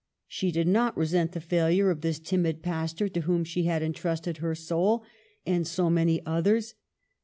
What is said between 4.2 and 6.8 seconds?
her soul and so many oth ers.